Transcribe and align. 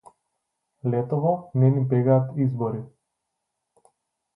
Летово 0.93 1.35
не 1.65 1.69
ни 1.77 1.85
бегаат 1.95 2.35
избори 2.49 2.83